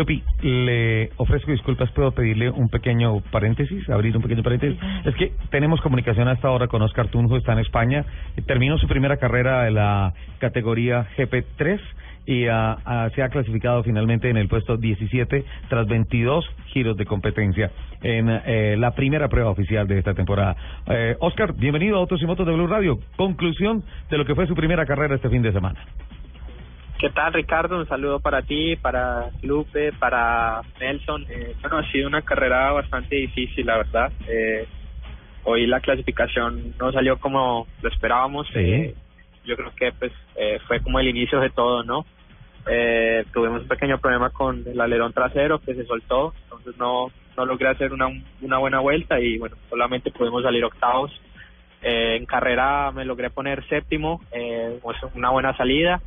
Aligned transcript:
Lupi, 0.00 0.22
le 0.40 1.10
ofrezco 1.18 1.52
disculpas, 1.52 1.90
puedo 1.90 2.12
pedirle 2.12 2.48
un 2.48 2.70
pequeño 2.70 3.20
paréntesis, 3.30 3.86
abrir 3.90 4.16
un 4.16 4.22
pequeño 4.22 4.42
paréntesis. 4.42 4.78
Es 5.04 5.14
que 5.14 5.32
tenemos 5.50 5.78
comunicación 5.82 6.26
hasta 6.26 6.48
ahora 6.48 6.68
con 6.68 6.80
Oscar 6.80 7.08
Tunjo, 7.08 7.36
está 7.36 7.52
en 7.52 7.58
España, 7.58 8.06
terminó 8.46 8.78
su 8.78 8.88
primera 8.88 9.18
carrera 9.18 9.64
de 9.64 9.72
la 9.72 10.14
categoría 10.38 11.06
GP3 11.18 11.78
y 12.24 12.46
ah, 12.46 13.10
se 13.14 13.22
ha 13.22 13.28
clasificado 13.28 13.82
finalmente 13.82 14.30
en 14.30 14.38
el 14.38 14.48
puesto 14.48 14.78
17 14.78 15.44
tras 15.68 15.86
22 15.86 16.46
giros 16.68 16.96
de 16.96 17.04
competencia 17.04 17.70
en 18.02 18.30
eh, 18.30 18.76
la 18.78 18.92
primera 18.92 19.28
prueba 19.28 19.50
oficial 19.50 19.86
de 19.86 19.98
esta 19.98 20.14
temporada. 20.14 20.56
Eh, 20.86 21.14
Oscar, 21.20 21.52
bienvenido 21.52 21.96
a 21.96 22.00
Autos 22.00 22.22
y 22.22 22.26
Motos 22.26 22.46
de 22.46 22.54
Blue 22.54 22.66
Radio. 22.66 23.00
Conclusión 23.16 23.84
de 24.08 24.16
lo 24.16 24.24
que 24.24 24.34
fue 24.34 24.46
su 24.46 24.54
primera 24.54 24.86
carrera 24.86 25.16
este 25.16 25.28
fin 25.28 25.42
de 25.42 25.52
semana. 25.52 25.78
¿Qué 27.00 27.08
tal, 27.08 27.32
Ricardo? 27.32 27.78
Un 27.78 27.88
saludo 27.88 28.20
para 28.20 28.42
ti, 28.42 28.76
para 28.76 29.30
Lupe, 29.40 29.90
para 29.94 30.60
Nelson. 30.78 31.24
Eh, 31.30 31.56
bueno, 31.62 31.78
ha 31.78 31.90
sido 31.90 32.06
una 32.06 32.20
carrera 32.20 32.72
bastante 32.72 33.16
difícil, 33.16 33.64
la 33.64 33.78
verdad. 33.78 34.12
Eh, 34.28 34.68
hoy 35.44 35.66
la 35.66 35.80
clasificación 35.80 36.74
no 36.78 36.92
salió 36.92 37.18
como 37.18 37.66
lo 37.80 37.88
esperábamos. 37.88 38.46
Eh, 38.54 38.94
yo 39.46 39.56
creo 39.56 39.72
que 39.74 39.92
pues 39.92 40.12
eh, 40.36 40.58
fue 40.68 40.80
como 40.80 41.00
el 41.00 41.08
inicio 41.08 41.40
de 41.40 41.48
todo, 41.48 41.82
¿no? 41.84 42.04
Eh, 42.66 43.24
tuvimos 43.32 43.62
un 43.62 43.68
pequeño 43.68 43.96
problema 43.96 44.28
con 44.28 44.62
el 44.66 44.78
alerón 44.78 45.14
trasero 45.14 45.58
que 45.58 45.74
se 45.74 45.86
soltó, 45.86 46.34
entonces 46.42 46.76
no 46.76 47.10
no 47.34 47.46
logré 47.46 47.68
hacer 47.68 47.94
una, 47.94 48.08
una 48.42 48.58
buena 48.58 48.80
vuelta 48.80 49.18
y 49.18 49.38
bueno, 49.38 49.56
solamente 49.70 50.10
pudimos 50.10 50.42
salir 50.42 50.62
octavos. 50.66 51.10
Eh, 51.80 52.16
en 52.16 52.26
carrera 52.26 52.92
me 52.92 53.06
logré 53.06 53.30
poner 53.30 53.66
séptimo, 53.68 54.20
una 55.14 55.30
buena 55.30 55.56
salida 55.56 56.02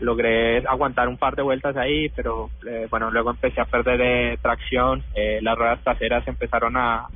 logré 0.00 0.58
aguantar 0.66 1.08
un 1.08 1.16
par 1.16 1.36
de 1.36 1.42
vueltas 1.42 1.76
ahí, 1.76 2.08
pero 2.10 2.50
eh, 2.66 2.86
bueno, 2.90 3.10
luego 3.10 3.30
empecé 3.30 3.60
a 3.60 3.66
perder 3.66 4.00
eh, 4.00 4.38
tracción, 4.40 5.02
eh, 5.14 5.40
las 5.42 5.56
ruedas 5.56 5.82
traseras 5.82 6.26
empezaron 6.26 6.76
a, 6.76 7.06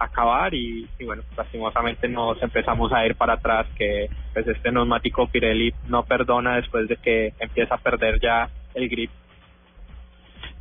acabar 0.00 0.54
y, 0.54 0.86
y, 0.98 1.04
bueno, 1.04 1.22
lastimosamente 1.36 2.08
nos 2.08 2.40
empezamos 2.40 2.92
a 2.92 3.04
ir 3.04 3.16
para 3.16 3.32
atrás, 3.34 3.66
que 3.76 4.08
pues 4.32 4.46
este 4.46 4.70
neumático 4.70 5.26
Pirelli 5.26 5.74
no 5.88 6.04
perdona 6.04 6.54
después 6.54 6.86
de 6.86 6.96
que 6.98 7.32
empieza 7.40 7.74
a 7.74 7.78
perder 7.78 8.20
ya 8.20 8.48
el 8.74 8.88
grip. 8.88 9.10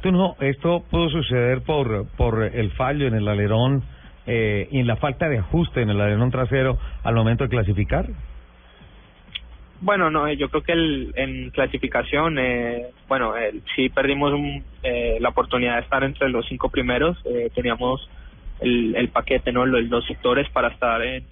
Tú 0.01 0.11
no, 0.11 0.35
esto 0.39 0.83
pudo 0.89 1.09
suceder 1.09 1.61
por, 1.61 2.07
por 2.17 2.43
el 2.43 2.71
fallo 2.71 3.07
en 3.07 3.15
el 3.15 3.27
alerón 3.27 3.83
eh, 4.27 4.67
y 4.71 4.79
en 4.79 4.87
la 4.87 4.97
falta 4.97 5.29
de 5.29 5.39
ajuste 5.39 5.81
en 5.81 5.89
el 5.89 6.01
alerón 6.01 6.31
trasero 6.31 6.77
al 7.03 7.15
momento 7.15 7.45
de 7.45 7.49
clasificar. 7.49 8.05
Bueno, 9.79 10.09
no, 10.09 10.31
yo 10.33 10.49
creo 10.49 10.63
que 10.63 10.71
el, 10.71 11.13
en 11.15 11.51
clasificación, 11.51 12.39
eh, 12.39 12.87
bueno, 13.07 13.37
eh, 13.37 13.53
sí 13.75 13.89
perdimos 13.89 14.33
un, 14.33 14.63
eh, 14.81 15.17
la 15.19 15.29
oportunidad 15.29 15.75
de 15.75 15.81
estar 15.81 16.03
entre 16.03 16.29
los 16.29 16.47
cinco 16.47 16.69
primeros. 16.69 17.17
Eh, 17.25 17.51
teníamos 17.53 18.09
el, 18.59 18.95
el 18.95 19.09
paquete, 19.09 19.51
¿no? 19.51 19.65
Los, 19.65 19.83
los 19.83 20.05
sectores 20.07 20.49
para 20.49 20.69
estar 20.69 21.01
en, 21.03 21.23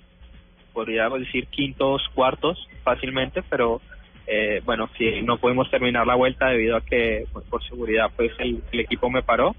podríamos 0.73 1.19
decir, 1.21 1.47
quintos, 1.47 2.03
cuartos 2.13 2.67
fácilmente, 2.83 3.41
pero 3.49 3.81
eh, 4.27 4.61
bueno, 4.63 4.89
sí, 4.97 5.21
no 5.23 5.37
pudimos 5.37 5.71
terminar 5.71 6.05
la 6.05 6.15
vuelta 6.15 6.49
debido 6.49 6.75
a 6.77 6.81
que, 6.81 7.25
pues, 7.33 7.45
por 7.47 7.63
seguridad, 7.63 8.11
pues 8.15 8.31
el, 8.37 8.61
el 8.71 8.79
equipo 8.79 9.09
me 9.09 9.23
paró. 9.23 9.55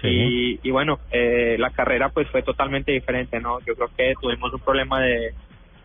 Sí. 0.00 0.06
Y, 0.08 0.60
y 0.62 0.70
bueno, 0.70 1.00
eh, 1.10 1.56
la 1.58 1.70
carrera 1.70 2.10
pues 2.10 2.28
fue 2.28 2.42
totalmente 2.42 2.92
diferente, 2.92 3.40
¿no? 3.40 3.58
Yo 3.66 3.74
creo 3.74 3.90
que 3.96 4.14
tuvimos 4.20 4.52
un 4.52 4.60
problema 4.60 5.00
de, 5.00 5.34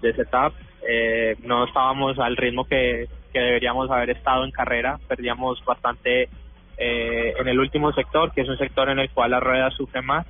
de 0.03 0.13
setup, 0.13 0.53
eh, 0.87 1.35
no 1.43 1.65
estábamos 1.65 2.19
al 2.19 2.37
ritmo 2.37 2.65
que, 2.65 3.07
que 3.31 3.39
deberíamos 3.39 3.89
haber 3.89 4.11
estado 4.11 4.43
en 4.43 4.51
carrera, 4.51 4.99
perdíamos 5.07 5.63
bastante 5.65 6.29
eh, 6.77 7.33
en 7.39 7.47
el 7.47 7.59
último 7.59 7.91
sector, 7.93 8.31
que 8.31 8.41
es 8.41 8.49
un 8.49 8.57
sector 8.57 8.89
en 8.89 8.99
el 8.99 9.09
cual 9.09 9.31
la 9.31 9.39
rueda 9.39 9.71
sufre 9.71 10.01
más. 10.01 10.25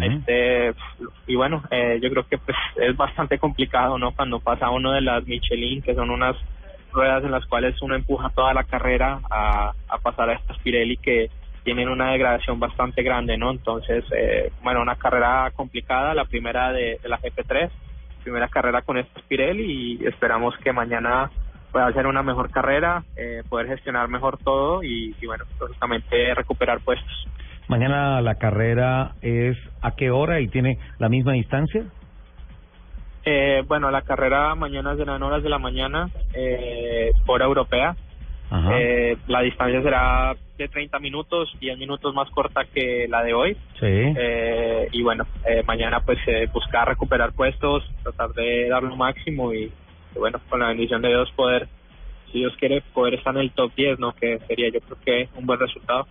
Este 0.00 0.72
y 1.26 1.34
bueno, 1.34 1.64
eh, 1.68 1.98
yo 2.00 2.08
creo 2.08 2.28
que 2.28 2.38
pues 2.38 2.56
es 2.76 2.96
bastante 2.96 3.38
complicado, 3.38 3.98
¿no? 3.98 4.12
Cuando 4.12 4.38
pasa 4.38 4.70
uno 4.70 4.92
de 4.92 5.00
las 5.00 5.26
Michelin, 5.26 5.82
que 5.82 5.96
son 5.96 6.10
unas 6.10 6.36
ruedas 6.92 7.24
en 7.24 7.32
las 7.32 7.44
cuales 7.46 7.74
uno 7.82 7.96
empuja 7.96 8.30
toda 8.30 8.54
la 8.54 8.62
carrera 8.62 9.18
a, 9.28 9.72
a 9.88 9.98
pasar 9.98 10.30
a 10.30 10.34
estas 10.34 10.58
Pirelli 10.58 10.96
que 10.96 11.28
tienen 11.64 11.88
una 11.88 12.12
degradación 12.12 12.60
bastante 12.60 13.02
grande, 13.02 13.36
¿no? 13.36 13.50
Entonces, 13.50 14.04
eh, 14.16 14.52
bueno, 14.62 14.80
una 14.80 14.94
carrera 14.94 15.50
complicada, 15.56 16.14
la 16.14 16.26
primera 16.26 16.72
de, 16.72 17.00
de 17.02 17.08
la 17.08 17.18
GP3, 17.18 17.70
primera 18.24 18.48
carrera 18.48 18.82
con 18.82 18.98
estos 18.98 19.22
Pirelli 19.24 20.00
y 20.00 20.06
esperamos 20.06 20.56
que 20.64 20.72
mañana 20.72 21.30
pueda 21.70 21.92
ser 21.92 22.06
una 22.06 22.22
mejor 22.22 22.50
carrera, 22.50 23.04
eh, 23.16 23.42
poder 23.48 23.68
gestionar 23.68 24.08
mejor 24.08 24.38
todo 24.38 24.82
y, 24.82 25.14
y 25.20 25.26
bueno, 25.26 25.44
lógicamente 25.60 26.34
recuperar 26.34 26.80
puestos. 26.80 27.28
Mañana 27.68 28.20
la 28.20 28.34
carrera 28.36 29.12
es 29.22 29.56
a 29.80 29.92
qué 29.92 30.10
hora 30.10 30.40
y 30.40 30.48
tiene 30.48 30.78
la 30.98 31.08
misma 31.08 31.32
distancia. 31.32 31.84
Eh, 33.24 33.62
bueno, 33.66 33.90
la 33.90 34.02
carrera 34.02 34.54
mañana 34.54 34.96
será 34.96 35.16
en 35.16 35.22
horas 35.22 35.42
de 35.42 35.48
la 35.48 35.58
mañana, 35.58 36.10
eh, 36.34 37.12
hora 37.26 37.46
europea. 37.46 37.96
Eh, 38.52 39.16
la 39.26 39.40
distancia 39.40 39.82
será 39.82 40.34
de 40.56 40.68
30 40.68 40.98
minutos, 41.00 41.50
10 41.60 41.78
minutos 41.78 42.14
más 42.14 42.30
corta 42.30 42.64
que 42.72 43.06
la 43.08 43.22
de 43.22 43.34
hoy. 43.34 43.54
Sí. 43.80 43.86
Eh, 43.86 44.88
y 44.92 45.02
bueno, 45.02 45.26
eh, 45.48 45.62
mañana 45.66 46.00
pues 46.00 46.18
eh, 46.26 46.48
buscar 46.52 46.88
recuperar 46.88 47.32
puestos, 47.32 47.84
tratar 48.02 48.30
de 48.30 48.68
dar 48.68 48.82
lo 48.82 48.96
máximo 48.96 49.52
y, 49.52 49.64
y 50.14 50.18
bueno, 50.18 50.40
con 50.48 50.60
la 50.60 50.68
bendición 50.68 51.02
de 51.02 51.08
Dios 51.08 51.30
poder, 51.34 51.68
si 52.30 52.38
Dios 52.38 52.54
quiere, 52.58 52.82
poder 52.92 53.14
estar 53.14 53.34
en 53.34 53.40
el 53.40 53.50
top 53.50 53.72
10, 53.74 53.98
¿no? 53.98 54.12
Que 54.12 54.38
sería 54.46 54.70
yo 54.70 54.80
creo 54.80 54.98
que 55.04 55.28
un 55.38 55.46
buen 55.46 55.58
resultado. 55.58 56.06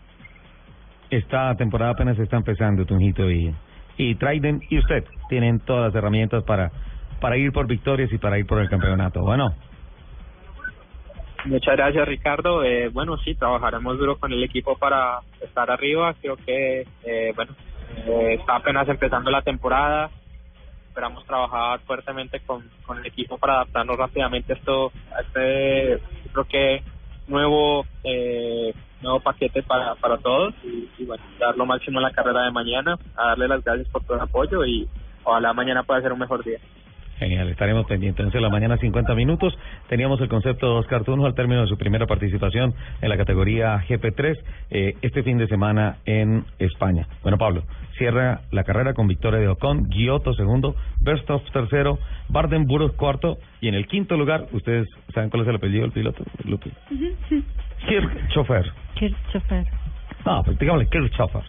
Esta 1.09 1.55
temporada 1.55 1.91
apenas 1.91 2.17
está 2.19 2.37
empezando, 2.37 2.85
Tunjito 2.85 3.29
y, 3.29 3.53
y 3.97 4.15
Traiden 4.15 4.61
y 4.69 4.79
usted 4.79 5.05
tienen 5.29 5.59
todas 5.59 5.87
las 5.87 5.95
herramientas 5.95 6.43
para, 6.43 6.71
para 7.21 7.37
ir 7.37 7.51
por 7.51 7.67
victorias 7.67 8.11
y 8.11 8.17
para 8.17 8.37
ir 8.39 8.45
por 8.45 8.59
el 8.59 8.67
campeonato. 8.67 9.21
Bueno, 9.21 9.55
Muchas 11.45 11.75
gracias, 11.75 12.07
Ricardo. 12.07 12.63
Eh, 12.63 12.89
bueno, 12.89 13.17
sí, 13.17 13.35
trabajaremos 13.35 13.97
duro 13.97 14.17
con 14.17 14.31
el 14.31 14.43
equipo 14.43 14.77
para 14.77 15.19
estar 15.41 15.69
arriba. 15.69 16.13
Creo 16.21 16.37
que, 16.37 16.87
eh, 17.03 17.33
bueno, 17.35 17.53
eh, 18.07 18.37
está 18.39 18.55
apenas 18.55 18.87
empezando 18.87 19.29
la 19.29 19.41
temporada. 19.41 20.09
Esperamos 20.87 21.25
trabajar 21.25 21.79
fuertemente 21.81 22.39
con, 22.41 22.69
con 22.85 22.99
el 22.99 23.05
equipo 23.05 23.37
para 23.37 23.55
adaptarnos 23.55 23.97
rápidamente 23.97 24.53
a 24.53 24.55
esto, 24.55 24.91
a 25.11 25.21
este, 25.21 25.99
creo 26.31 26.45
que 26.45 26.83
nuevo, 27.27 27.85
eh, 28.03 28.73
nuevo 29.01 29.19
paquete 29.19 29.63
para, 29.63 29.95
para 29.95 30.17
todos 30.17 30.53
y, 30.63 31.03
bueno, 31.05 31.23
dar 31.39 31.57
lo 31.57 31.65
máximo 31.65 31.99
en 31.99 32.03
la 32.03 32.11
carrera 32.11 32.45
de 32.45 32.51
mañana, 32.51 32.97
a 33.15 33.29
darle 33.29 33.47
las 33.47 33.63
gracias 33.63 33.87
por 33.89 34.03
todo 34.03 34.17
el 34.17 34.23
apoyo 34.23 34.63
y 34.65 34.87
ojalá 35.23 35.53
mañana 35.53 35.83
pueda 35.83 36.01
ser 36.01 36.13
un 36.13 36.19
mejor 36.19 36.43
día. 36.43 36.59
Genial, 37.29 37.49
estaremos 37.49 37.85
pendientes. 37.85 38.19
Entonces, 38.19 38.41
la 38.41 38.49
mañana 38.49 38.77
50 38.77 39.15
minutos 39.15 39.57
teníamos 39.87 40.19
el 40.21 40.27
concepto 40.27 40.67
de 40.67 40.79
Oscar 40.79 41.03
Tunjo 41.03 41.25
al 41.25 41.35
término 41.35 41.61
de 41.61 41.67
su 41.67 41.77
primera 41.77 42.05
participación 42.05 42.73
en 43.01 43.09
la 43.09 43.17
categoría 43.17 43.83
GP3 43.87 44.37
eh, 44.69 44.93
este 45.01 45.23
fin 45.23 45.37
de 45.37 45.47
semana 45.47 45.97
en 46.05 46.45
España. 46.59 47.07
Bueno, 47.21 47.37
Pablo, 47.37 47.63
cierra 47.97 48.41
la 48.51 48.63
carrera 48.63 48.93
con 48.93 49.07
victoria 49.07 49.39
de 49.39 49.47
Ocon, 49.47 49.89
Giotto 49.89 50.33
segundo, 50.33 50.75
Verstappen 51.01 51.51
tercero, 51.51 51.99
Bardenburg 52.29 52.95
cuarto 52.95 53.37
y 53.61 53.67
en 53.67 53.75
el 53.75 53.87
quinto 53.87 54.17
lugar, 54.17 54.47
ustedes 54.51 54.87
saben 55.13 55.29
cuál 55.29 55.43
es 55.43 55.49
el 55.49 55.55
apellido 55.55 55.83
del 55.83 55.91
piloto, 55.91 56.23
Lupe. 56.45 56.71
Kirchhofer. 57.87 58.71
Christopher. 58.95 59.65
Ah, 60.25 60.41
pues 60.43 60.57
digámosle 60.57 60.89
Kirchhofer. 60.89 61.43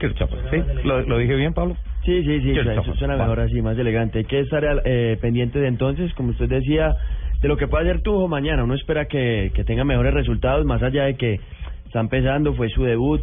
Kirchhofer, 0.00 0.50
¿sí? 0.50 0.82
¿Lo, 0.84 1.02
¿Lo 1.02 1.18
dije 1.18 1.34
bien, 1.34 1.52
Pablo? 1.52 1.76
Sí, 2.04 2.22
sí, 2.24 2.40
sí, 2.40 2.54
su- 2.84 2.94
suena 2.94 3.16
mejor 3.16 3.40
así, 3.40 3.60
más 3.60 3.76
elegante. 3.78 4.18
Hay 4.20 4.24
que 4.24 4.40
estar 4.40 4.64
eh, 4.84 5.18
pendiente 5.20 5.58
de 5.58 5.68
entonces, 5.68 6.12
como 6.14 6.30
usted 6.30 6.48
decía, 6.48 6.94
de 7.42 7.48
lo 7.48 7.56
que 7.56 7.66
puede 7.68 7.84
hacer 7.88 8.02
Tujo 8.02 8.28
mañana. 8.28 8.64
Uno 8.64 8.74
espera 8.74 9.06
que, 9.06 9.50
que 9.54 9.64
tenga 9.64 9.84
mejores 9.84 10.14
resultados, 10.14 10.64
más 10.64 10.82
allá 10.82 11.04
de 11.04 11.16
que 11.16 11.38
está 11.86 12.00
empezando, 12.00 12.54
fue 12.54 12.68
su 12.70 12.84
debut. 12.84 13.20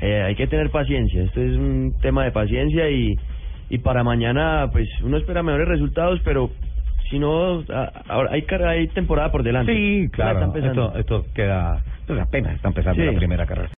Eh, 0.00 0.22
hay 0.22 0.34
que 0.36 0.46
tener 0.46 0.70
paciencia, 0.70 1.22
esto 1.24 1.40
es 1.40 1.56
un 1.56 1.92
tema 2.00 2.22
de 2.24 2.30
paciencia 2.30 2.88
y, 2.88 3.16
y 3.68 3.78
para 3.78 4.04
mañana, 4.04 4.68
pues 4.70 4.88
uno 5.02 5.16
espera 5.16 5.42
mejores 5.42 5.66
resultados, 5.66 6.20
pero 6.24 6.50
si 7.10 7.18
no, 7.18 7.64
ahora 8.08 8.30
hay, 8.32 8.44
hay 8.66 8.86
temporada 8.88 9.32
por 9.32 9.42
delante. 9.42 9.74
Sí, 9.74 10.08
claro. 10.12 10.52
Esto, 10.54 10.92
esto 10.98 11.26
queda, 11.34 11.82
pues 12.06 12.20
apenas 12.20 12.54
está 12.54 12.68
empezando 12.68 13.00
Sí. 13.02 13.06
la 13.10 13.18
primera 13.18 13.46
carrera. 13.46 13.70